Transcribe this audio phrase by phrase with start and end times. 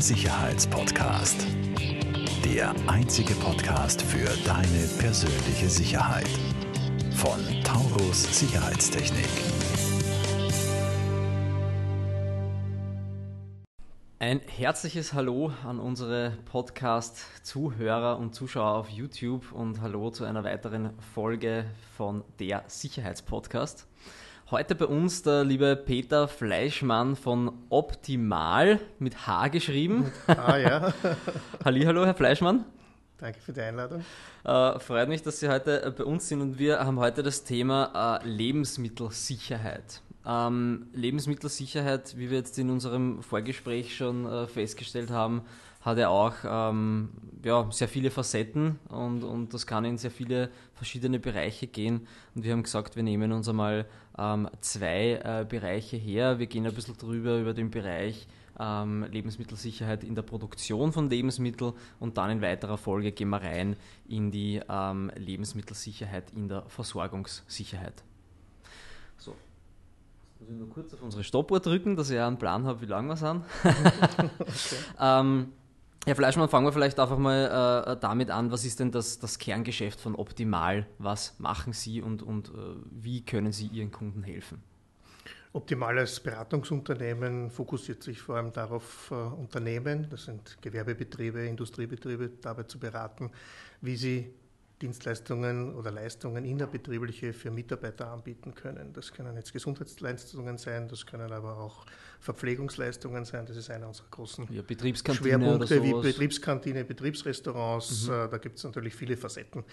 [0.00, 1.44] Sicherheitspodcast.
[2.44, 6.28] Der einzige Podcast für deine persönliche Sicherheit.
[7.16, 9.26] Von Taurus Sicherheitstechnik.
[14.20, 20.90] Ein herzliches Hallo an unsere Podcast-Zuhörer und Zuschauer auf YouTube und Hallo zu einer weiteren
[21.12, 21.64] Folge
[21.96, 23.88] von der Sicherheitspodcast.
[24.50, 30.10] Heute bei uns der liebe Peter Fleischmann von Optimal mit H geschrieben.
[30.26, 30.94] Ah ja.
[31.66, 32.64] Hallihallo, Herr Fleischmann.
[33.18, 34.06] Danke für die Einladung.
[34.44, 38.20] Äh, freut mich, dass Sie heute bei uns sind und wir haben heute das Thema
[38.22, 40.00] äh, Lebensmittelsicherheit.
[40.24, 45.42] Ähm, Lebensmittelsicherheit, wie wir jetzt in unserem Vorgespräch schon äh, festgestellt haben,
[45.80, 47.10] hat ja auch ähm,
[47.44, 52.06] ja, sehr viele Facetten und, und das kann in sehr viele verschiedene Bereiche gehen.
[52.34, 53.86] Und wir haben gesagt, wir nehmen uns einmal
[54.18, 56.38] ähm, zwei äh, Bereiche her.
[56.38, 58.26] Wir gehen ein bisschen drüber über den Bereich
[58.58, 63.76] ähm, Lebensmittelsicherheit in der Produktion von Lebensmitteln und dann in weiterer Folge gehen wir rein
[64.08, 68.02] in die ähm, Lebensmittelsicherheit in der Versorgungssicherheit.
[69.16, 69.36] So.
[70.40, 73.08] Muss ich nur kurz auf unsere Stoppuhr drücken, dass ich einen Plan habe, wie lange
[73.08, 73.44] wir sind.
[74.38, 74.76] okay.
[75.00, 75.52] ähm,
[76.08, 78.50] Herr Fleischmann, fangen wir vielleicht einfach mal äh, damit an.
[78.50, 80.86] Was ist denn das, das, Kerngeschäft von Optimal?
[80.96, 82.52] Was machen Sie und, und äh,
[82.90, 84.62] wie können Sie Ihren Kunden helfen?
[85.52, 92.62] Optimal als Beratungsunternehmen fokussiert sich vor allem darauf, äh, Unternehmen, das sind Gewerbebetriebe, Industriebetriebe, dabei
[92.62, 93.30] zu beraten,
[93.82, 94.32] wie sie
[94.80, 98.92] Dienstleistungen oder Leistungen innerbetriebliche für Mitarbeiter anbieten können.
[98.92, 101.84] Das können jetzt Gesundheitsleistungen sein, das können aber auch
[102.20, 103.44] Verpflegungsleistungen sein.
[103.46, 104.62] Das ist einer unserer großen ja,
[105.14, 108.06] Schwerpunkte wie Betriebskantine, Betriebsrestaurants.
[108.06, 108.12] Mhm.
[108.12, 109.64] Äh, da gibt es natürlich viele Facetten.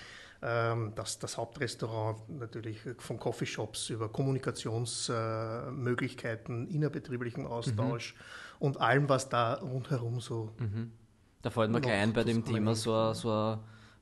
[0.42, 8.19] Ähm, das, das Hauptrestaurant natürlich von Coffeeshops über Kommunikationsmöglichkeiten, innerbetrieblichen Austausch mhm.
[8.59, 10.52] und allem, was da rundherum so.
[10.59, 10.92] Mhm.
[11.42, 13.59] Da fällt mir gleich ein bei dem Thema so, so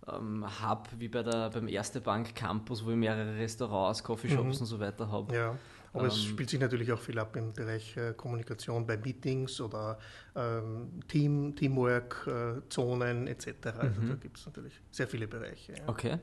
[0.07, 4.61] ähm, Hub wie bei der, beim Erste Bank Campus, wo ich mehrere Restaurants, Coffeeshops mhm.
[4.61, 5.35] und so weiter habe.
[5.35, 5.57] Ja.
[5.93, 9.61] Aber ähm, es spielt sich natürlich auch viel ab im Bereich äh, Kommunikation bei Meetings
[9.61, 9.99] oder
[10.35, 13.47] ähm, Team, Teamwork-Zonen äh, etc.
[13.77, 14.09] Also mhm.
[14.09, 15.73] da gibt es natürlich sehr viele Bereiche.
[15.73, 15.83] Ja.
[15.87, 16.17] Okay.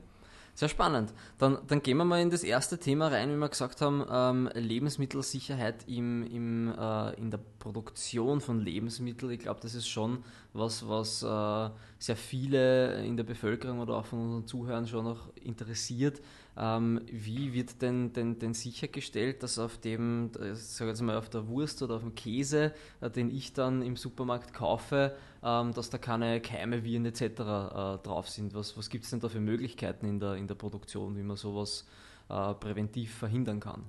[0.54, 1.12] Sehr spannend.
[1.38, 4.50] Dann, dann gehen wir mal in das erste Thema rein, wie wir gesagt haben, ähm,
[4.54, 9.32] Lebensmittelsicherheit im, im, äh, in der Produktion von Lebensmitteln.
[9.32, 10.22] Ich glaube, das ist schon
[10.52, 15.34] was, was äh, sehr viele in der Bevölkerung oder auch von unseren Zuhörern schon noch
[15.36, 16.20] interessiert.
[16.56, 21.46] Ähm, wie wird denn, denn, denn sichergestellt, dass auf dem, sag jetzt mal, auf der
[21.48, 25.98] Wurst oder auf dem Käse, äh, den ich dann im Supermarkt kaufe, ähm, dass da
[25.98, 27.22] keine Keime, Viren etc.
[27.22, 27.34] Äh,
[28.02, 28.54] drauf sind?
[28.54, 31.36] Was, was gibt es denn da für Möglichkeiten in der, in der Produktion, wie man
[31.36, 31.86] sowas
[32.28, 33.84] äh, präventiv verhindern kann?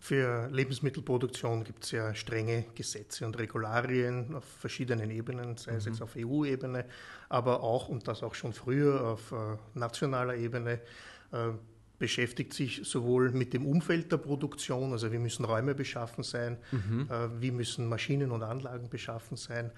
[0.00, 5.92] Für Lebensmittelproduktion gibt es ja strenge Gesetze und Regularien auf verschiedenen Ebenen, sei es mhm.
[5.92, 6.84] jetzt auf EU-Ebene,
[7.28, 10.80] aber auch, und das auch schon früher, auf äh, nationaler Ebene.
[11.32, 11.50] Äh,
[11.98, 17.08] beschäftigt sich sowohl mit dem Umfeld der Produktion, also wie müssen Räume beschaffen sein, mhm.
[17.10, 19.72] Äh, wie müssen Maschinen und Anlagen beschaffen sein,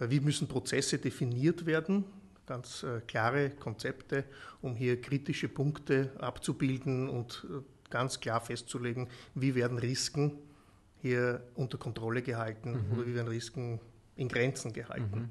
[0.00, 2.04] äh, wie müssen Prozesse definiert werden,
[2.46, 4.24] ganz klare Konzepte,
[4.62, 7.44] um hier kritische Punkte abzubilden und
[7.90, 10.38] ganz klar festzulegen, wie werden Risiken
[11.02, 12.92] hier unter Kontrolle gehalten mhm.
[12.92, 13.80] oder wie werden Risiken
[14.14, 15.18] in Grenzen gehalten.
[15.18, 15.30] Mhm.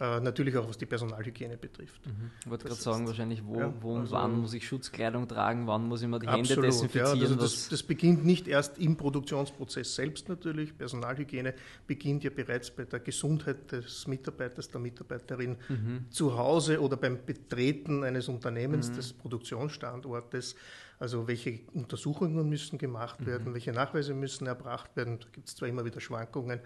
[0.00, 2.06] Äh, natürlich auch was die Personalhygiene betrifft.
[2.06, 2.30] Mhm.
[2.42, 5.66] Ich wollte gerade sagen, wahrscheinlich, wo, ja, wo und also wann muss ich Schutzkleidung tragen,
[5.66, 7.18] wann muss ich mir die absolut, Hände desinfizieren.
[7.18, 10.76] Ja, also das, das, beginnt nicht erst im Produktionsprozess selbst natürlich.
[10.78, 11.52] Personalhygiene
[11.86, 16.06] beginnt ja bereits bei der Gesundheit des Mitarbeiters, der Mitarbeiterin mhm.
[16.08, 18.94] zu Hause oder beim Betreten eines Unternehmens, mhm.
[18.94, 20.56] des Produktionsstandortes.
[20.98, 23.54] Also welche Untersuchungen müssen gemacht werden, mhm.
[23.54, 25.18] welche Nachweise müssen erbracht werden.
[25.20, 26.60] Da gibt es zwar immer wieder Schwankungen,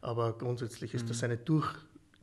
[0.00, 1.24] aber grundsätzlich ist das mhm.
[1.26, 1.72] eine durch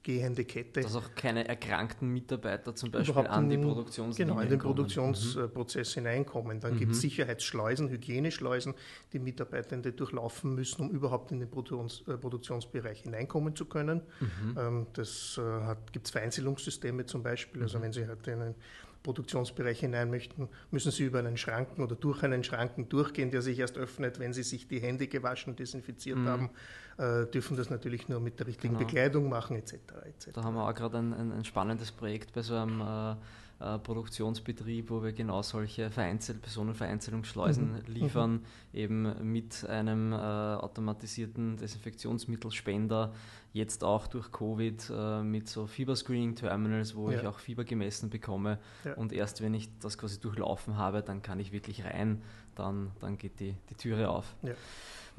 [0.07, 0.79] gehende Kette.
[0.79, 5.99] Dass auch keine erkrankten Mitarbeiter zum Beispiel an die Produktionslinie Genau, in den Produktionsprozess mhm.
[5.99, 6.61] hineinkommen.
[6.61, 6.79] Dann mhm.
[6.79, 8.73] gibt es Sicherheitsschleusen, Hygieneschleusen,
[9.11, 14.01] die Mitarbeitende durchlaufen müssen, um überhaupt in den Produktions, äh, Produktionsbereich hineinkommen zu können.
[14.21, 14.57] Mhm.
[14.57, 17.61] Ähm, das äh, gibt es Vereinzelungssysteme zum Beispiel.
[17.61, 17.83] Also mhm.
[17.83, 18.55] wenn Sie halt in einen
[19.03, 23.59] Produktionsbereich hinein möchten, müssen Sie über einen Schranken oder durch einen Schranken durchgehen, der sich
[23.59, 26.27] erst öffnet, wenn Sie sich die Hände gewaschen, desinfiziert mhm.
[26.27, 26.49] haben,
[26.97, 28.85] äh, dürfen das natürlich nur mit der richtigen genau.
[28.85, 29.73] Bekleidung machen etc.
[30.05, 30.29] etc.
[30.33, 33.15] Da haben wir auch gerade ein, ein, ein, spannendes Projekt bei so einem äh,
[33.59, 37.81] äh, Produktionsbetrieb, wo wir genau solche Vereinzel Personenvereinzelungsschleusen mhm.
[37.87, 38.39] liefern, mhm.
[38.71, 43.15] eben mit einem äh, automatisierten Desinfektionsmittelspender,
[43.57, 47.19] jetzt auch durch Covid äh, mit so Fieberscreening-Terminals, wo ja.
[47.19, 48.59] ich auch Fieber gemessen bekomme.
[48.85, 48.93] Ja.
[48.93, 52.21] Und erst wenn ich das quasi durchlaufen habe, dann kann ich wirklich rein
[52.57, 54.35] dann, dann geht die, die Türe auf.
[54.41, 54.53] Ja.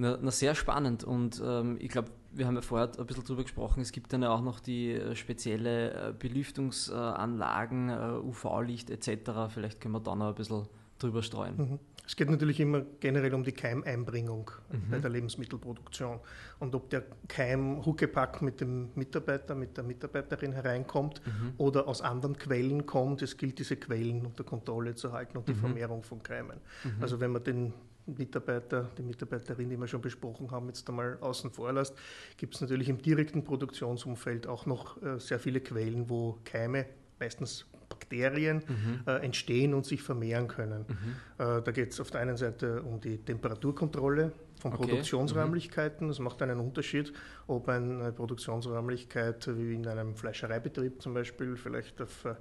[0.01, 3.43] Na, na, sehr spannend und ähm, ich glaube, wir haben ja vorher ein bisschen drüber
[3.43, 9.53] gesprochen, es gibt dann ja auch noch die äh, spezielle äh, Belüftungsanlagen, äh, UV-Licht etc.
[9.53, 11.57] Vielleicht können wir da noch ein bisschen drüber streuen.
[11.57, 11.79] Mhm.
[12.07, 14.91] Es geht natürlich immer generell um die Keimeinbringung mhm.
[14.91, 16.21] bei der Lebensmittelproduktion.
[16.59, 21.53] Und ob der Keim huckepack mit dem Mitarbeiter, mit der Mitarbeiterin hereinkommt mhm.
[21.59, 25.53] oder aus anderen Quellen kommt, es gilt, diese Quellen unter Kontrolle zu halten und die
[25.53, 25.59] mhm.
[25.59, 26.61] Vermehrung von Keimen.
[26.83, 27.03] Mhm.
[27.03, 27.75] Also wenn man den
[28.07, 31.95] Mitarbeiter, die Mitarbeiterin, die wir schon besprochen haben, jetzt einmal außen vor lässt,
[32.39, 36.87] gibt es natürlich im direkten Produktionsumfeld auch noch äh, sehr viele Quellen, wo Keime
[37.21, 37.67] meistens
[37.99, 39.01] Bakterien mhm.
[39.07, 40.85] äh, entstehen und sich vermehren können.
[40.89, 41.45] Mhm.
[41.45, 44.83] Äh, da geht es auf der einen Seite um die Temperaturkontrolle von okay.
[44.83, 46.07] Produktionsräumlichkeiten.
[46.07, 46.13] Mhm.
[46.13, 47.13] Es macht einen Unterschied,
[47.49, 52.35] ob eine Produktionsräumlichkeit wie in einem Fleischereibetrieb zum Beispiel vielleicht auf äh,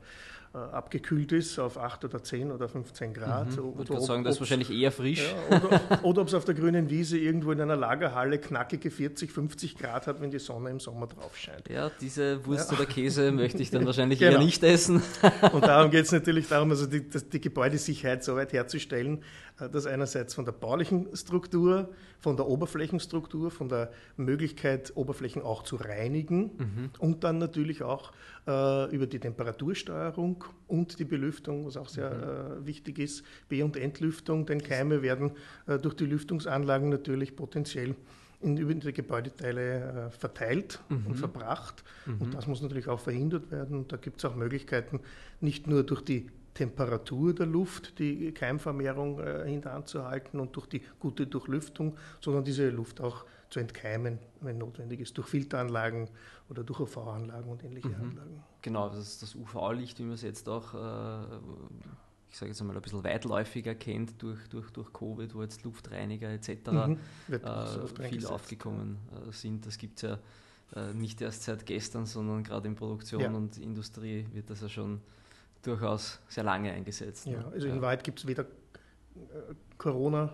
[0.54, 3.48] äh, abgekühlt ist auf 8 oder 10 oder 15 Grad.
[3.48, 3.74] Mhm.
[3.82, 5.34] Ich würde sagen, das ist wahrscheinlich eher frisch.
[5.50, 9.30] Ja, oder, oder ob es auf der grünen Wiese irgendwo in einer Lagerhalle knackige 40,
[9.30, 11.70] 50 Grad hat, wenn die Sonne im Sommer drauf scheint.
[11.70, 12.78] Ja, diese Wurst ja.
[12.78, 14.34] oder Käse möchte ich dann wahrscheinlich genau.
[14.34, 15.04] eher nicht essen.
[15.52, 19.24] Und darum geht es natürlich darum, also die, die Gebäudesicherheit so weit herzustellen,
[19.60, 21.90] äh, dass einerseits von der baulichen Struktur,
[22.20, 26.90] von der Oberflächenstruktur, von der Möglichkeit, Oberflächen auch zu reinigen mhm.
[27.00, 28.12] und dann natürlich auch
[28.48, 32.64] äh, über die Temperatursteuerung und die Belüftung, was auch sehr mhm.
[32.64, 35.32] äh, wichtig ist, B- und Entlüftung, denn Keime werden
[35.68, 37.96] äh, durch die Lüftungsanlagen natürlich potenziell
[38.42, 41.08] in, über die Gebäudeteile äh, verteilt mhm.
[41.08, 41.84] und verbracht.
[42.06, 42.22] Mhm.
[42.22, 43.78] Und das muss natürlich auch verhindert werden.
[43.78, 45.00] Und da gibt es auch Möglichkeiten,
[45.42, 51.28] nicht nur durch die Temperatur der Luft die Keimvermehrung äh, hinteranzuhalten und durch die gute
[51.28, 56.10] Durchlüftung, sondern diese Luft auch zu entkeimen, wenn notwendig ist, durch Filteranlagen
[56.50, 57.96] oder durch UV-Anlagen und ähnliche mhm.
[57.96, 58.44] Anlagen.
[58.64, 61.36] Genau, das ist das UV-Licht, wie man es jetzt auch, äh,
[62.32, 66.32] ich sage jetzt einmal, ein bisschen weitläufiger kennt durch, durch, durch Covid, wo jetzt Luftreiniger
[66.32, 66.50] etc.
[66.72, 66.98] Mhm.
[67.30, 69.64] Äh, viel aufgekommen äh, sind.
[69.68, 70.18] Das gibt es ja
[70.76, 73.30] äh, nicht erst seit gestern, sondern gerade in Produktion ja.
[73.30, 75.02] und Industrie wird das ja schon
[75.62, 77.26] durchaus sehr lange eingesetzt.
[77.28, 77.74] Ja, also ja.
[77.74, 78.46] in Wahrheit gibt es weder
[79.78, 80.34] Corona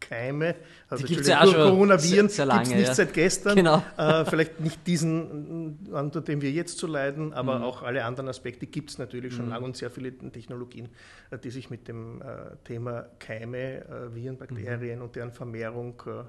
[0.00, 0.54] Keime,
[0.88, 2.94] also die ja auch Coronaviren gibt es nicht ja.
[2.94, 3.56] seit gestern.
[3.56, 3.82] Genau.
[3.96, 7.64] Äh, vielleicht nicht diesen, unter dem wir jetzt zu so leiden, aber mhm.
[7.64, 9.50] auch alle anderen Aspekte gibt es natürlich schon mhm.
[9.50, 10.88] lange und sehr viele Technologien,
[11.30, 15.04] äh, die sich mit dem äh, Thema Keime, äh, Viren, Bakterien mhm.
[15.04, 16.24] und deren Vermehrung äh,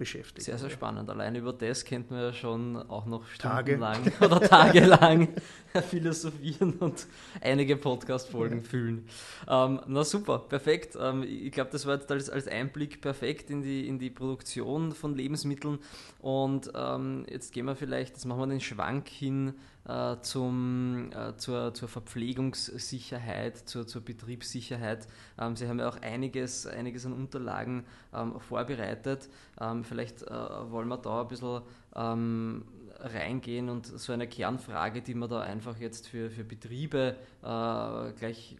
[0.00, 0.46] beschäftigt.
[0.46, 1.10] Sehr, sehr spannend.
[1.10, 4.16] Allein über das könnten wir ja schon auch noch stundenlang Tage.
[4.24, 5.28] oder tagelang
[5.90, 7.06] philosophieren und
[7.42, 8.64] einige Podcast-Folgen ja.
[8.64, 9.06] füllen.
[9.46, 10.96] Ähm, na super, perfekt.
[10.98, 14.92] Ähm, ich glaube, das war jetzt als, als, Einblick perfekt in die, in die Produktion
[14.92, 15.78] von Lebensmitteln.
[16.20, 19.54] Und ähm, jetzt gehen wir vielleicht, jetzt machen wir den Schwank hin
[19.88, 25.08] äh, zum, äh, zur, zur Verpflegungssicherheit, zur, zur Betriebssicherheit.
[25.38, 27.84] Ähm, Sie haben ja auch einiges, einiges an Unterlagen
[28.14, 29.28] ähm, vorbereitet.
[29.60, 30.30] Ähm, vielleicht äh,
[30.70, 31.62] wollen wir da ein bisschen
[31.96, 32.64] ähm,
[32.98, 38.56] reingehen und so eine Kernfrage, die mir da einfach jetzt für, für Betriebe äh, gleich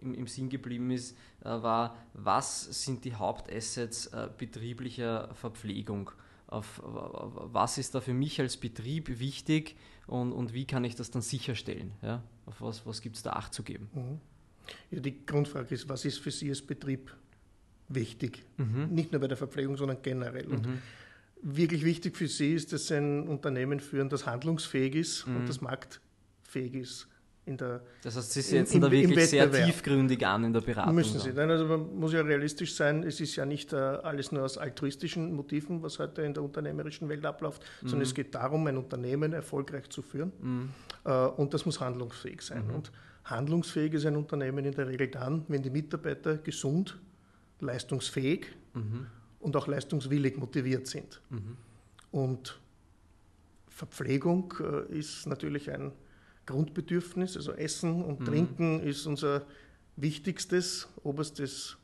[0.00, 6.10] im, im, Sinn geblieben ist, äh, war, was sind die Hauptassets betrieblicher Verpflegung?
[6.48, 9.76] Auf, was ist da für mich als Betrieb wichtig
[10.06, 11.92] und, und wie kann ich das dann sicherstellen?
[12.02, 12.22] Ja?
[12.46, 13.88] Auf was, was gibt es da Acht zu geben?
[13.94, 14.20] Mhm.
[14.90, 17.12] Ja, die Grundfrage ist, was ist für Sie als Betrieb
[17.88, 18.44] wichtig?
[18.58, 18.88] Mhm.
[18.90, 20.46] Nicht nur bei der Verpflegung, sondern generell.
[20.46, 20.78] Und mhm.
[21.42, 25.46] wirklich wichtig für Sie ist, dass Sie ein Unternehmen führen, das handlungsfähig ist und mhm.
[25.46, 27.08] das marktfähig ist
[27.46, 30.94] in der Das heißt, Sie setzen im, da wirklich sehr tiefgründig an in der Beratung.
[30.94, 31.32] Müssen Sie.
[31.32, 34.58] Nein, also man muss ja realistisch sein, es ist ja nicht äh, alles nur aus
[34.58, 37.88] altruistischen Motiven, was heute in der unternehmerischen Welt abläuft, mhm.
[37.88, 40.68] sondern es geht darum, ein Unternehmen erfolgreich zu führen mhm.
[41.04, 42.66] äh, und das muss handlungsfähig sein.
[42.66, 42.74] Mhm.
[42.74, 42.92] Und
[43.24, 46.98] handlungsfähig ist ein Unternehmen in der Regel dann, wenn die Mitarbeiter gesund,
[47.60, 49.06] leistungsfähig mhm.
[49.38, 51.20] und auch leistungswillig motiviert sind.
[51.30, 51.56] Mhm.
[52.10, 52.58] Und
[53.68, 55.92] Verpflegung äh, ist natürlich ein
[56.46, 58.24] Grundbedürfnis, also Essen und mhm.
[58.24, 59.44] Trinken ist unser
[59.96, 61.76] wichtigstes, oberstes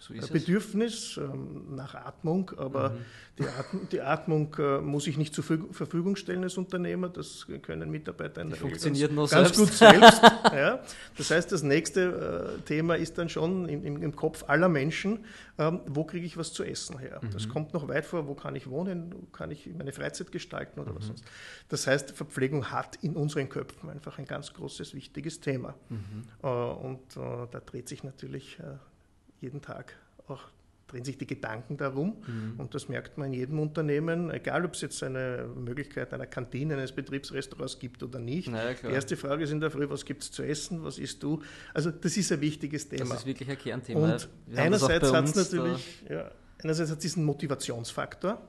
[0.00, 2.98] so Bedürfnis ähm, nach Atmung, aber mhm.
[3.38, 7.90] die, Atm die, Atmung äh, muss ich nicht zur Verfügung stellen als Unternehmer, das können
[7.90, 10.22] Mitarbeiter in der funktioniert ganz, ganz gut selbst.
[10.52, 10.80] ja.
[11.18, 15.26] Das heißt, das nächste äh, Thema ist dann schon im, im, im Kopf aller Menschen,
[15.58, 17.20] ähm, wo kriege ich was zu essen her?
[17.22, 17.30] Mhm.
[17.32, 20.80] Das kommt noch weit vor, wo kann ich wohnen, wo kann ich meine Freizeit gestalten
[20.80, 20.96] oder mhm.
[20.96, 21.24] was sonst.
[21.68, 25.74] Das heißt, Verpflegung hat in unseren Köpfen einfach ein ganz großes, wichtiges Thema.
[25.90, 26.22] Mhm.
[26.42, 28.58] Äh, und äh, da dreht sich natürlich
[29.40, 29.96] jeden Tag
[30.28, 30.42] auch
[30.90, 32.16] drehen sich die Gedanken darum.
[32.26, 32.54] Mhm.
[32.58, 36.74] Und das merkt man in jedem Unternehmen, egal ob es jetzt eine Möglichkeit einer Kantine,
[36.74, 38.48] eines Betriebsrestaurants gibt oder nicht.
[38.48, 41.22] Naja, die erste Frage ist in der Früh, was gibt es zu essen, was isst
[41.22, 41.42] du?
[41.74, 43.10] Also das ist ein wichtiges Thema.
[43.10, 44.12] Das ist wirklich ein Kernthema.
[44.14, 46.30] Und einerseits hat es natürlich, ja,
[46.62, 48.40] einerseits hat diesen Motivationsfaktor,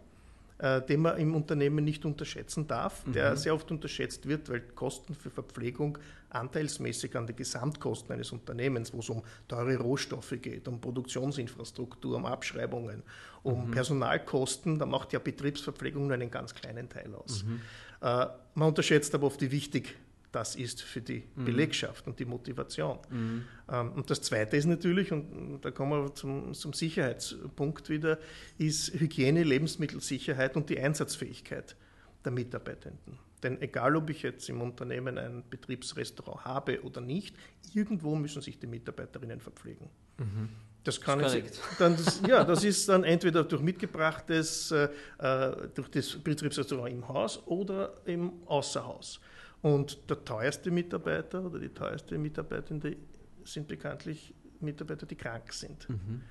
[0.61, 3.35] äh, den man im Unternehmen nicht unterschätzen darf, der mhm.
[3.35, 5.97] sehr oft unterschätzt wird, weil Kosten für Verpflegung
[6.29, 12.27] anteilsmäßig an die Gesamtkosten eines Unternehmens, wo es um teure Rohstoffe geht, um Produktionsinfrastruktur, um
[12.27, 13.01] Abschreibungen,
[13.41, 13.71] um mhm.
[13.71, 17.43] Personalkosten, da macht ja Betriebsverpflegung nur einen ganz kleinen Teil aus.
[17.43, 17.61] Mhm.
[18.01, 19.95] Äh, man unterschätzt aber oft, wie wichtig
[20.31, 21.45] das ist für die mhm.
[21.45, 22.99] Belegschaft und die Motivation.
[23.09, 23.45] Mhm.
[23.69, 28.17] Ähm, und das Zweite ist natürlich, und da kommen wir zum, zum, Sicherheitspunkt wieder,
[28.57, 31.75] ist Hygiene, Lebensmittelsicherheit und die Einsatzfähigkeit
[32.23, 33.19] der Mitarbeitenden.
[33.43, 37.35] Denn egal, ob ich jetzt im Unternehmen ein Betriebsrestaurant habe oder nicht,
[37.73, 39.89] irgendwo müssen sich die Mitarbeiterinnen verpflegen.
[40.17, 40.49] Mhm.
[40.83, 41.37] Das kann das
[41.77, 47.07] dann das, ja, das ist dann entweder durch mitgebrachtes, äh, äh durch das Betriebsrestaurant im
[47.07, 49.19] Haus oder im Außerhaus.
[49.61, 52.97] Und der teuerste Mitarbeiter oder die teuerste Mitarbeitende
[53.43, 55.87] sind bekanntlich Mitarbeiter, die krank sind.
[55.89, 56.21] Mhm.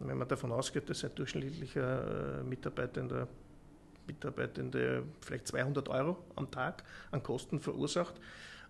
[0.00, 3.28] Wenn man davon ausgeht, dass ein durchschnittlicher äh, Mitarbeitender,
[4.06, 8.20] Mitarbeitende vielleicht 200 Euro am Tag an Kosten verursacht,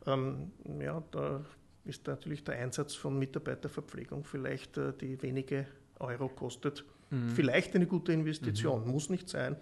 [0.06, 1.40] ähm, ja, da
[1.84, 5.66] ist natürlich der Einsatz von Mitarbeiterverpflegung vielleicht äh, die wenige
[5.98, 6.84] Euro kostet.
[7.14, 7.30] Mhm.
[7.30, 8.90] Vielleicht eine gute Investition, mhm.
[8.90, 9.56] muss nicht sein.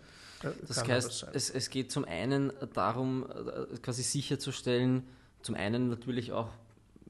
[0.66, 5.04] Das heißt, es, es geht zum einen darum, äh, quasi sicherzustellen,
[5.42, 6.48] zum einen natürlich auch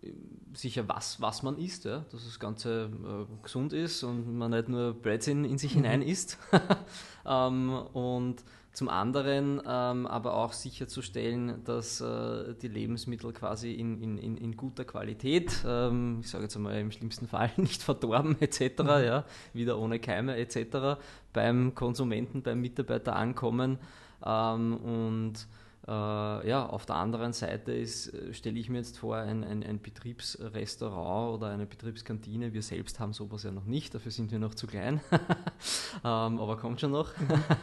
[0.03, 0.13] äh,
[0.55, 4.69] sicher, was, was man isst, ja, dass das Ganze äh, gesund ist und man nicht
[4.69, 5.85] nur Blödsinn in sich mhm.
[5.85, 6.39] hinein isst.
[7.27, 14.37] ähm, und zum anderen ähm, aber auch sicherzustellen, dass äh, die Lebensmittel quasi in, in,
[14.37, 18.88] in, guter Qualität, ähm, ich sage jetzt einmal im schlimmsten Fall nicht verdorben etc., mhm.
[18.88, 20.99] ja, wieder ohne Keime etc.,
[21.35, 23.79] beim Konsumenten, beim Mitarbeiter ankommen
[24.25, 25.47] ähm, und
[25.91, 29.81] ja, auf der anderen Seite ist, äh, stelle ich mir jetzt vor, ein, ein, ein,
[29.81, 32.53] Betriebsrestaurant oder eine Betriebskantine.
[32.53, 35.01] Wir selbst haben sowas ja noch nicht, dafür sind wir noch zu klein,
[36.05, 37.11] ähm, aber kommt schon noch.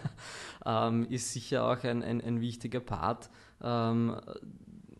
[0.66, 3.30] ähm, ist sicher auch ein, ein, ein wichtiger Part,
[3.62, 4.16] ähm,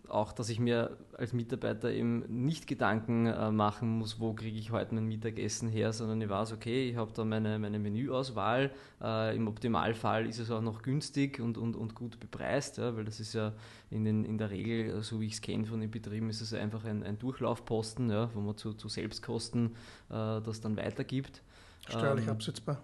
[0.10, 4.72] auch, dass ich mir als Mitarbeiter eben nicht Gedanken äh, machen muss, wo kriege ich
[4.72, 8.72] heute mein Mittagessen her, sondern ich weiß, okay, ich habe da meine, meine Menüauswahl.
[9.02, 13.06] Äh, Im Optimalfall ist es auch noch günstig und, und, und gut bepreist, ja, weil
[13.06, 13.54] das ist ja
[13.90, 16.54] in, den, in der Regel, so wie ich es kenne von den Betrieben, ist es
[16.54, 19.76] einfach ein, ein Durchlaufposten, ja, wo man zu, zu Selbstkosten
[20.10, 21.42] äh, das dann weitergibt.
[21.88, 22.82] Steuerlich ähm, absetzbar.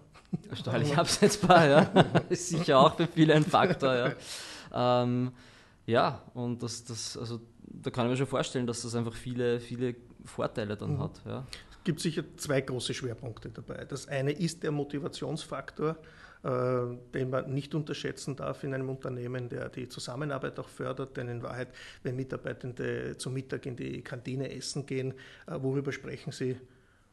[0.52, 1.80] Steuerlich absetzbar, ja.
[2.28, 4.12] ist sicher auch für viele ein Faktor, ja.
[4.74, 5.30] Ähm,
[5.86, 9.60] ja, und das, das, also da kann ich mir schon vorstellen, dass das einfach viele,
[9.60, 11.00] viele Vorteile dann mhm.
[11.00, 11.20] hat.
[11.24, 11.46] Ja.
[11.70, 13.84] Es gibt sicher zwei große Schwerpunkte dabei.
[13.84, 15.96] Das eine ist der Motivationsfaktor,
[16.42, 16.48] äh,
[17.14, 21.16] den man nicht unterschätzen darf in einem Unternehmen, der die Zusammenarbeit auch fördert.
[21.16, 21.68] Denn in Wahrheit,
[22.02, 25.14] wenn Mitarbeitende zum Mittag in die Kantine essen gehen,
[25.46, 26.56] äh, worüber sprechen sie?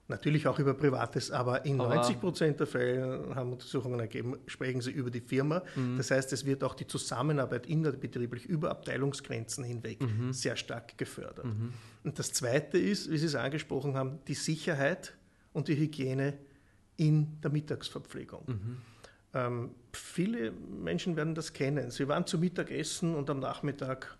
[0.09, 4.81] Natürlich auch über Privates, aber in aber 90 Prozent der Fälle haben Untersuchungen ergeben, sprechen
[4.81, 5.63] sie über die Firma.
[5.75, 5.95] Mhm.
[5.95, 10.33] Das heißt, es wird auch die Zusammenarbeit innerbetrieblich über Abteilungsgrenzen hinweg mhm.
[10.33, 11.45] sehr stark gefördert.
[11.45, 11.73] Mhm.
[12.03, 15.13] Und das Zweite ist, wie Sie es angesprochen haben, die Sicherheit
[15.53, 16.33] und die Hygiene
[16.97, 18.43] in der Mittagsverpflegung.
[18.45, 18.77] Mhm.
[19.33, 21.91] Ähm, viele Menschen werden das kennen.
[21.91, 24.17] Sie waren zu Mittagessen und am Nachmittag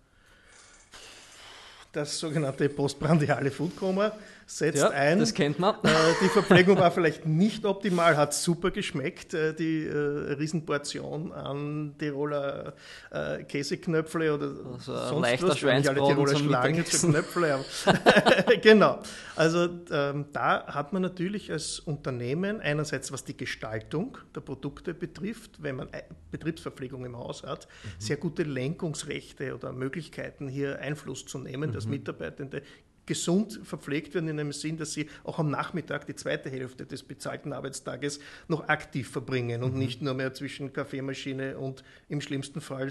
[1.92, 4.12] das sogenannte postprandiale Foodkoma
[4.46, 5.18] setzt ja, ein.
[5.18, 5.76] Das kennt man.
[5.82, 5.88] Äh,
[6.22, 9.34] die Verpflegung war vielleicht nicht optimal, hat super geschmeckt.
[9.34, 12.74] Äh, die äh, Riesenportion an Tiroler
[13.10, 15.58] äh, Käseknöpfle oder also sonst was.
[15.58, 17.64] Tiroler jetzt Knöpfle.
[18.62, 19.00] genau.
[19.36, 25.62] Also ähm, da hat man natürlich als Unternehmen einerseits, was die Gestaltung der Produkte betrifft,
[25.62, 25.88] wenn man
[26.30, 27.88] Betriebsverpflegung im Haus hat, mhm.
[27.98, 31.74] sehr gute Lenkungsrechte oder Möglichkeiten, hier Einfluss zu nehmen, mhm.
[31.74, 32.62] dass Mitarbeitende
[33.06, 37.02] gesund verpflegt werden in dem Sinn, dass sie auch am Nachmittag die zweite Hälfte des
[37.02, 39.78] bezahlten Arbeitstages noch aktiv verbringen und mhm.
[39.78, 42.90] nicht nur mehr zwischen Kaffeemaschine und im schlimmsten Fall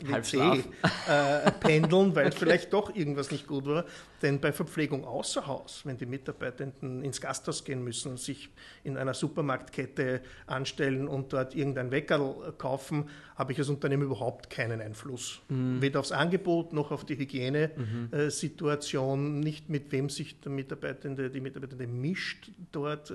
[0.00, 0.64] WC
[1.08, 2.36] äh, pendeln, weil okay.
[2.38, 3.84] vielleicht doch irgendwas nicht gut war.
[4.22, 8.48] Denn bei Verpflegung außer Haus, wenn die Mitarbeitenden ins Gasthaus gehen müssen sich
[8.82, 14.80] in einer Supermarktkette anstellen und dort irgendein Weckerl kaufen, habe ich als Unternehmen überhaupt keinen
[14.80, 15.42] Einfluss.
[15.48, 15.82] Mhm.
[15.82, 19.40] Weder aufs Angebot noch auf die Hygienesituation, mhm.
[19.40, 23.12] nicht mit wem sich der Mitarbeitende, die Mitarbeitende mischt dort.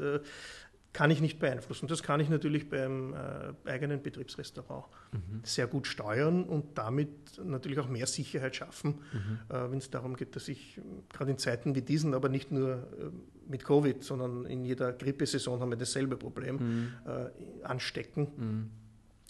[0.94, 1.88] Kann ich nicht beeinflussen.
[1.88, 5.40] Das kann ich natürlich beim äh, eigenen Betriebsrestaurant mhm.
[5.44, 7.10] sehr gut steuern und damit
[7.44, 9.40] natürlich auch mehr Sicherheit schaffen, mhm.
[9.56, 12.74] äh, wenn es darum geht, dass ich gerade in Zeiten wie diesen, aber nicht nur
[12.74, 16.94] äh, mit Covid, sondern in jeder Grippesaison haben wir dasselbe Problem, mhm.
[17.06, 18.70] äh, anstecken mhm.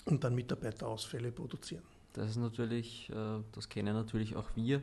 [0.06, 1.84] und dann Mitarbeiterausfälle produzieren.
[2.14, 4.82] Das ist natürlich, äh, das kennen natürlich auch wir.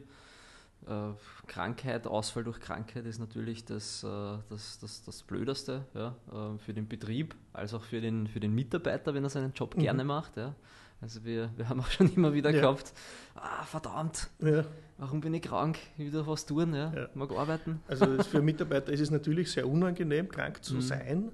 [0.87, 1.13] Äh,
[1.47, 4.07] Krankheit, Ausfall durch Krankheit ist natürlich das, äh,
[4.49, 6.15] das, das, das Blödeste ja,
[6.59, 9.81] für den Betrieb, als auch für den, für den Mitarbeiter, wenn er seinen Job mhm.
[9.81, 10.37] gerne macht.
[10.37, 10.55] Ja.
[11.01, 12.61] Also wir, wir haben auch schon immer wieder ja.
[12.61, 12.93] gehabt,
[13.37, 14.65] ah, verdammt, ja.
[14.97, 15.79] warum bin ich krank?
[15.97, 17.09] Ich will doch was tun, ja, ja.
[17.15, 17.81] mag arbeiten.
[17.87, 20.81] Also für Mitarbeiter ist es natürlich sehr unangenehm, krank zu mhm.
[20.81, 21.33] sein.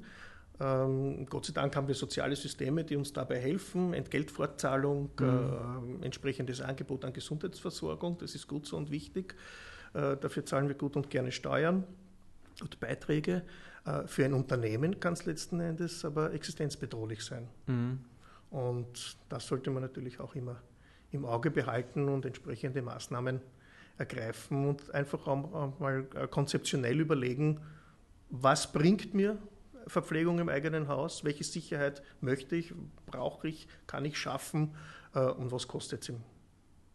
[0.61, 3.93] Ähm, Gott sei Dank haben wir soziale Systeme, die uns dabei helfen.
[3.93, 6.01] Entgeltfortzahlung, mhm.
[6.01, 9.35] äh, entsprechendes Angebot an Gesundheitsversorgung, das ist gut so und wichtig.
[9.95, 11.85] Äh, dafür zahlen wir gut und gerne Steuern
[12.61, 13.43] und Beiträge.
[13.85, 17.49] Äh, für ein Unternehmen kann es letzten Endes aber existenzbedrohlich sein.
[17.67, 18.01] Mhm.
[18.51, 20.61] Und das sollte man natürlich auch immer
[21.11, 23.41] im Auge behalten und entsprechende Maßnahmen
[23.99, 27.61] ergreifen und einfach auch mal äh, konzeptionell überlegen,
[28.31, 29.39] was bringt mir
[29.87, 32.75] Verpflegung im eigenen Haus, welche Sicherheit möchte ich,
[33.07, 34.75] brauche ich, kann ich schaffen
[35.15, 36.23] äh, und was kostet es im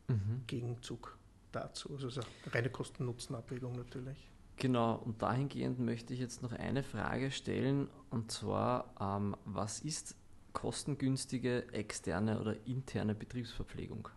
[0.07, 0.43] mhm.
[0.47, 1.17] Gegenzug
[1.51, 1.97] dazu.
[2.01, 4.29] Also eine reine Kosten-Nutzen-Abwägung natürlich.
[4.57, 10.15] Genau, und dahingehend möchte ich jetzt noch eine Frage stellen, und zwar, ähm, was ist
[10.51, 14.09] kostengünstige externe oder interne Betriebsverpflegung?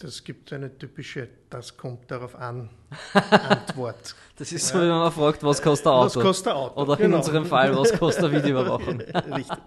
[0.00, 2.70] Das gibt eine typische, das kommt darauf an,
[3.12, 4.16] Antwort.
[4.36, 6.06] das ist so, wenn man fragt, was kostet ein Auto?
[6.06, 6.80] Was kostet ein Auto?
[6.80, 7.08] Oder genau.
[7.08, 9.00] in unserem Fall, was kostet eine Videoüberwachung?
[9.36, 9.58] Richtig.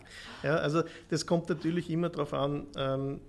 [0.41, 3.21] Ja, also das kommt natürlich immer darauf an, ähm,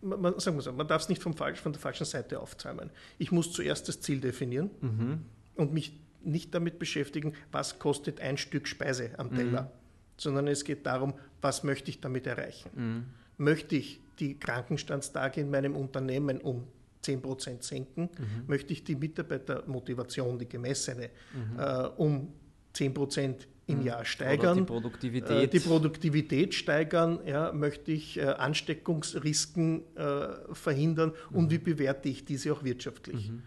[0.00, 2.90] man, sagen wir so, man darf es nicht vom falsch, von der falschen Seite aufzäumen.
[3.18, 5.24] Ich muss zuerst das Ziel definieren mhm.
[5.54, 9.68] und mich nicht damit beschäftigen, was kostet ein Stück Speise am Teller, mhm.
[10.16, 12.70] sondern es geht darum, was möchte ich damit erreichen.
[12.74, 13.04] Mhm.
[13.36, 16.66] Möchte ich die Krankenstandstage in meinem Unternehmen um
[17.04, 18.46] 10% senken, mhm.
[18.46, 21.58] möchte ich die Mitarbeitermotivation, die gemessene, mhm.
[21.58, 22.32] äh, um
[22.74, 23.34] 10%
[23.66, 23.86] im mhm.
[23.86, 24.52] Jahr steigern.
[24.52, 25.30] Oder die Produktivität.
[25.30, 31.50] Äh, die Produktivität steigern, ja, möchte ich äh, Ansteckungsrisiken äh, verhindern und mhm.
[31.50, 33.30] wie bewerte ich diese auch wirtschaftlich.
[33.30, 33.42] Mhm.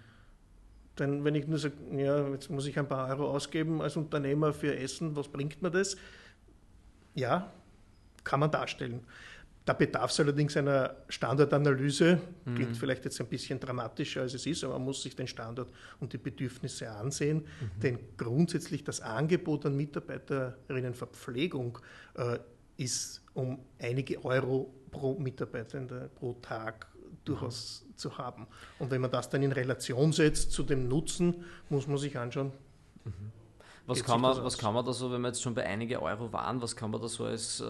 [1.00, 4.54] Denn wenn ich nur sage, ja, jetzt muss ich ein paar Euro ausgeben als Unternehmer
[4.54, 5.96] für Essen, was bringt mir das?
[7.16, 7.51] Ja,
[8.24, 9.01] kann man darstellen.
[9.63, 12.20] Da bedarf es allerdings einer Standardanalyse.
[12.46, 12.56] Mhm.
[12.56, 15.68] Klingt vielleicht jetzt ein bisschen dramatischer, als es ist, aber man muss sich den Standard
[16.00, 17.38] und die Bedürfnisse ansehen.
[17.38, 17.79] Mhm.
[17.81, 21.77] Denn grundsätzlich das Angebot an Mitarbeiterinnenverpflegung
[22.16, 22.40] äh,
[22.77, 26.88] ist um einige Euro pro Mitarbeitende pro Tag
[27.24, 27.98] durchaus mhm.
[27.98, 28.48] zu haben.
[28.79, 32.51] Und wenn man das dann in Relation setzt zu dem Nutzen, muss man sich anschauen,
[33.05, 33.30] mhm.
[33.92, 36.32] Was kann, man, was kann man da so, wenn wir jetzt schon bei einige Euro
[36.32, 37.66] waren, was kann man da so als äh,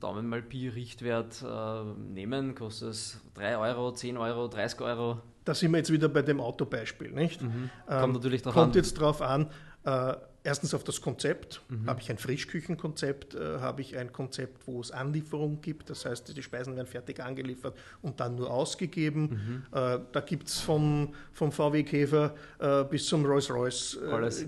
[0.00, 2.54] Daumen mal Pi Richtwert äh, nehmen?
[2.54, 5.20] Kostet es 3 Euro, 10 Euro, 30 Euro?
[5.44, 7.42] Da sind wir jetzt wieder bei dem Autobeispiel, nicht?
[7.42, 7.70] Mhm.
[7.86, 8.82] Kommt ähm, natürlich drauf kommt an.
[8.82, 9.50] jetzt darauf an,
[9.84, 10.14] äh,
[10.46, 11.60] erstens auf das Konzept.
[11.68, 11.86] Mhm.
[11.86, 13.34] Habe ich ein Frischküchenkonzept?
[13.34, 15.90] Äh, habe ich ein Konzept, wo es Anlieferung gibt?
[15.90, 19.64] Das heißt, die Speisen werden fertig angeliefert und dann nur ausgegeben.
[19.72, 19.78] Mhm.
[19.78, 24.46] Äh, da gibt es vom, vom VW Käfer äh, bis zum Rolls-Royce äh,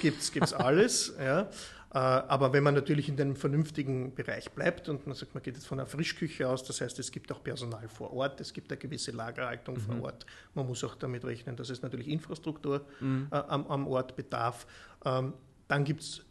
[0.00, 1.14] gibt es alles.
[1.22, 1.48] ja.
[1.94, 5.68] Aber wenn man natürlich in einem vernünftigen Bereich bleibt und man sagt, man geht jetzt
[5.68, 8.78] von einer Frischküche aus, das heißt, es gibt auch Personal vor Ort, es gibt eine
[8.78, 9.80] gewisse Lagerhaltung mhm.
[9.80, 10.26] vor Ort.
[10.54, 13.28] Man muss auch damit rechnen, dass es natürlich Infrastruktur mhm.
[13.30, 14.66] am, am, Ort bedarf.
[15.04, 15.34] Ähm,
[15.68, 16.24] dann gibt es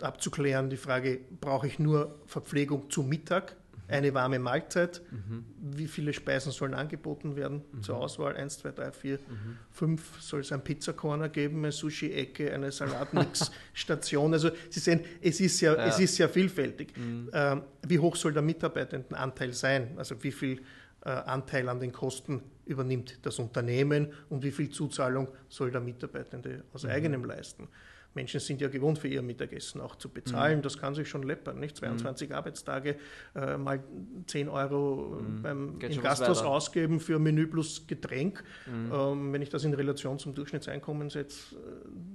[0.00, 3.56] abzuklären die Frage, brauche ich nur Verpflegung zum Mittag?
[3.88, 5.02] eine warme Mahlzeit.
[5.10, 5.44] Mhm.
[5.60, 7.82] Wie viele Speisen sollen angeboten werden mhm.
[7.82, 8.36] zur Auswahl?
[8.36, 9.58] Eins, zwei, drei, vier, mhm.
[9.70, 10.20] fünf.
[10.20, 14.32] Soll es ein Pizzacorner geben, eine Sushi-Ecke, eine Salatmix-Station?
[14.32, 15.86] also Sie sehen, es ist ja, ja.
[15.86, 16.96] Es ist ja vielfältig.
[16.96, 17.30] Mhm.
[17.32, 19.94] Ähm, wie hoch soll der Mitarbeitendenanteil sein?
[19.96, 20.62] Also wie viel
[21.04, 26.64] äh, Anteil an den Kosten übernimmt das Unternehmen und wie viel Zuzahlung soll der Mitarbeitende
[26.72, 26.90] aus mhm.
[26.90, 27.68] eigenem leisten?
[28.14, 30.58] Menschen sind ja gewohnt, für ihr Mittagessen auch zu bezahlen.
[30.58, 30.62] Mhm.
[30.62, 31.58] Das kann sich schon läppern.
[31.58, 31.76] Nicht?
[31.76, 32.34] 22 mhm.
[32.34, 32.96] Arbeitstage,
[33.34, 33.82] äh, mal
[34.26, 35.42] 10 Euro mhm.
[35.42, 38.44] beim, im Gasthaus ausgeben für Menü plus Getränk.
[38.66, 38.92] Mhm.
[38.92, 41.58] Ähm, wenn ich das in Relation zum Durchschnittseinkommen setze, äh,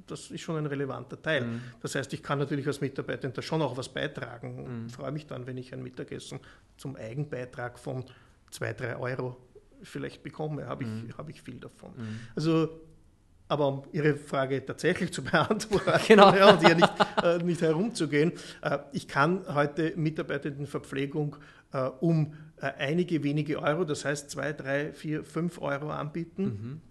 [0.08, 1.46] das ist schon ein relevanter Teil.
[1.46, 1.62] Mhm.
[1.82, 4.66] Das heißt, ich kann natürlich als Mitarbeiter da schon auch was beitragen.
[4.66, 4.90] und mhm.
[4.90, 6.40] Freue mich dann, wenn ich ein Mittagessen
[6.78, 8.06] zum Eigenbeitrag von
[8.52, 9.38] 2, 3 Euro
[9.82, 11.94] vielleicht bekomme, habe ich, hab ich viel davon.
[12.36, 12.70] Also
[13.50, 16.34] aber um Ihre Frage tatsächlich zu beantworten genau.
[16.34, 18.32] ja, und hier nicht, äh, nicht herumzugehen,
[18.62, 21.36] äh, ich kann heute Mitarbeitendenverpflegung
[21.74, 26.44] äh, um äh, einige wenige Euro, das heißt zwei, drei, vier, fünf Euro anbieten.
[26.44, 26.82] Mhm.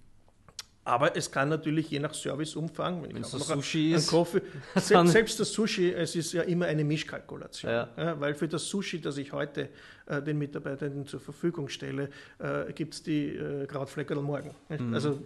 [0.85, 4.40] Aber es kann natürlich je nach Serviceumfang, wenn, wenn ich noch Sushi ein, ein Kaffee,
[4.75, 7.71] selbst, selbst, das Sushi, es ist ja immer eine Mischkalkulation.
[7.71, 7.88] Ja.
[7.94, 9.68] Ja, weil für das Sushi, das ich heute
[10.07, 14.55] äh, den Mitarbeitenden zur Verfügung stelle, äh, gibt es die äh, Krautfleckerl morgen.
[14.71, 14.94] Mhm.
[14.94, 15.21] Also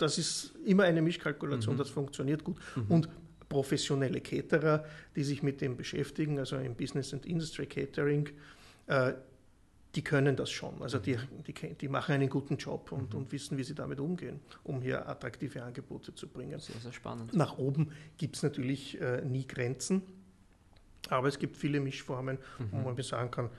[0.00, 1.78] das ist immer eine Mischkalkulation, mhm.
[1.78, 2.56] das funktioniert gut.
[2.76, 2.86] Mhm.
[2.88, 3.08] Und
[3.48, 4.84] professionelle Caterer,
[5.16, 8.28] die sich mit dem beschäftigen, also im Business and Industry Catering,
[8.86, 9.12] äh,
[9.96, 10.80] die können das schon.
[10.82, 13.20] Also die, die, die machen einen guten Job und, mhm.
[13.20, 16.60] und, wissen, wie sie damit umgehen, um hier attraktive Angebote zu bringen.
[16.60, 17.34] Sehr, sehr spannend.
[17.34, 20.02] Nach oben gibt es natürlich äh, nie Grenzen,
[21.08, 22.66] aber es gibt viele Mischformen, mhm.
[22.70, 23.50] wo man sagen kann,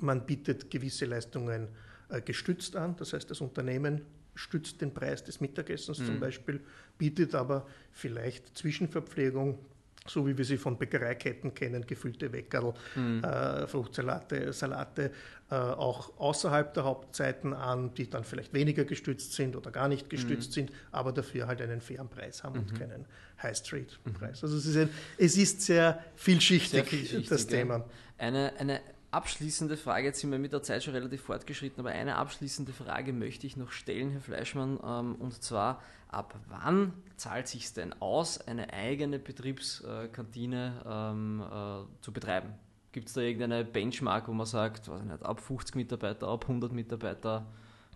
[0.00, 1.68] man bietet gewisse Leistungen
[2.08, 4.02] äh, gestützt an, das heißt, das Unternehmen
[4.34, 6.06] stützt den Preis des Mittagessens mhm.
[6.06, 6.60] zum Beispiel,
[6.98, 9.58] bietet aber vielleicht Zwischenverpflegung,
[10.06, 13.22] so wie wir sie von Bäckereiketten kennen, gefüllte Weckerl, mhm.
[13.22, 15.12] äh, Fruchtsalate, Salate,
[15.50, 20.10] äh, auch außerhalb der Hauptzeiten an, die dann vielleicht weniger gestützt sind oder gar nicht
[20.10, 20.54] gestützt mhm.
[20.54, 22.68] sind, aber dafür halt einen fairen Preis haben mhm.
[22.68, 23.04] und keinen
[23.42, 24.42] High-Street-Preis.
[24.42, 24.46] Mhm.
[24.46, 27.84] Also es ist, ein, es ist sehr, vielschichtig, sehr vielschichtig das Thema.
[28.18, 28.80] Eine, eine
[29.12, 33.12] abschließende Frage, jetzt sind wir mit der Zeit schon relativ fortgeschritten, aber eine abschließende Frage
[33.12, 38.40] möchte ich noch stellen, Herr Fleischmann, ähm, und zwar, ab wann zahlt sich denn aus,
[38.40, 42.54] eine eigene Betriebskantine ähm, äh, zu betreiben?
[42.92, 46.72] Gibt es da irgendeine Benchmark, wo man sagt, weiß nicht, ab 50 Mitarbeiter, ab 100
[46.72, 47.46] Mitarbeiter,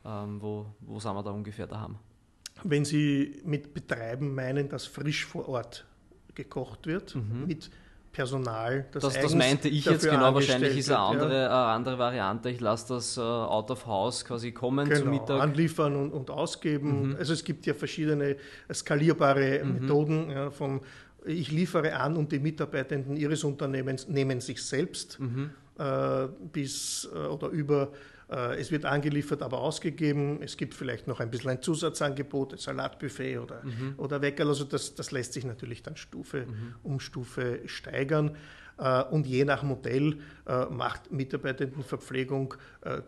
[0.04, 1.98] ähm, wo, wo sind wir da ungefähr daheim?
[2.62, 5.86] Wenn Sie mit Betreiben meinen, dass frisch vor Ort
[6.34, 7.46] gekocht wird, mhm.
[7.46, 7.70] mit
[8.16, 8.86] Personal.
[8.92, 10.32] Das, das, das meinte ich jetzt genau.
[10.32, 11.46] Wahrscheinlich ist eine andere, ja.
[11.48, 12.48] eine andere Variante.
[12.48, 15.40] Ich lasse das uh, out of house quasi kommen genau, zum Mittag.
[15.42, 17.10] Anliefern und, und ausgeben.
[17.10, 17.16] Mhm.
[17.16, 18.36] Also es gibt ja verschiedene
[18.72, 19.72] skalierbare mhm.
[19.74, 20.80] Methoden ja, von
[21.26, 25.50] ich liefere an und die Mitarbeitenden ihres Unternehmens nehmen sich selbst mhm.
[25.78, 30.42] äh, bis äh, oder über äh, es wird angeliefert, aber ausgegeben.
[30.42, 33.94] Es gibt vielleicht noch ein bisschen ein Zusatzangebot, ein Salatbuffet oder, mhm.
[33.98, 34.48] oder Weckerl.
[34.48, 36.74] Also das, das lässt sich natürlich dann Stufe mhm.
[36.82, 38.36] um Stufe steigern.
[38.78, 42.54] Äh, und je nach Modell äh, macht Mitarbeitendenverpflegung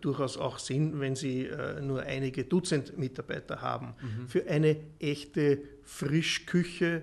[0.00, 1.48] durchaus auch Sinn, wenn Sie
[1.82, 3.94] nur einige Dutzend Mitarbeiter haben.
[4.00, 4.28] Mhm.
[4.28, 7.02] Für eine echte Frischküche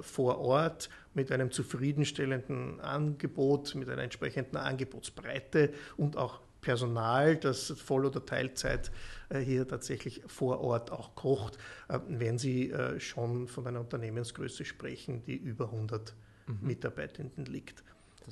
[0.00, 8.06] vor Ort mit einem zufriedenstellenden Angebot, mit einer entsprechenden Angebotsbreite und auch Personal, das Voll-
[8.06, 8.90] oder Teilzeit
[9.28, 14.64] äh, hier tatsächlich vor Ort auch kocht, äh, wenn Sie äh, schon von einer Unternehmensgröße
[14.64, 16.14] sprechen, die über 100
[16.46, 16.58] mhm.
[16.66, 17.82] Mitarbeitenden liegt.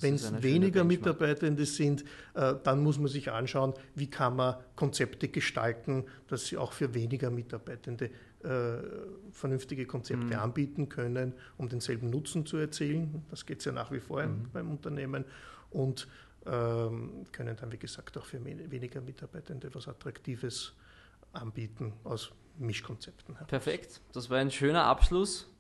[0.01, 6.07] Wenn es weniger Mitarbeitende sind, dann muss man sich anschauen, wie kann man Konzepte gestalten,
[6.27, 8.11] dass sie auch für weniger Mitarbeitende
[9.31, 10.41] vernünftige Konzepte mhm.
[10.41, 13.25] anbieten können, um denselben Nutzen zu erzielen.
[13.31, 14.49] Das geht ja nach wie vor mhm.
[14.53, 15.27] beim Unternehmen.
[15.71, 16.09] Und
[16.45, 20.75] können dann, wie gesagt, auch für weniger Mitarbeitende etwas Attraktives
[21.33, 23.35] anbieten aus Mischkonzepten.
[23.35, 23.49] Heraus.
[23.49, 25.51] Perfekt, das war ein schöner Abschluss.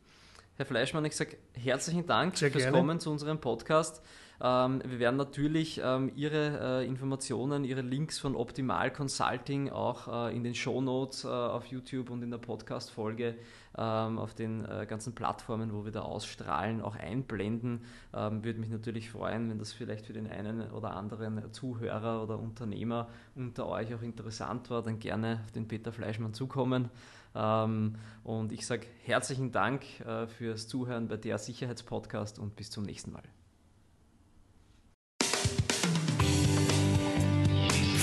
[0.56, 2.76] Herr Fleischmann, ich sage herzlichen Dank Sehr fürs gerne.
[2.76, 4.02] Kommen zu unserem Podcast.
[4.40, 10.36] Ähm, wir werden natürlich ähm, Ihre äh, Informationen, Ihre Links von Optimal Consulting auch äh,
[10.36, 13.36] in den Show Notes äh, auf YouTube und in der Podcast-Folge
[13.76, 17.80] ähm, auf den äh, ganzen Plattformen, wo wir da ausstrahlen, auch einblenden.
[18.12, 22.38] Ähm, würde mich natürlich freuen, wenn das vielleicht für den einen oder anderen Zuhörer oder
[22.38, 26.90] Unternehmer unter euch auch interessant war, dann gerne auf den Peter Fleischmann zukommen.
[27.34, 32.84] Ähm, und ich sage herzlichen Dank äh, fürs Zuhören bei der Sicherheitspodcast und bis zum
[32.84, 33.22] nächsten Mal.